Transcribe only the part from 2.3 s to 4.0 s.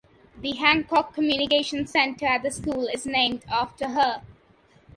the school is named after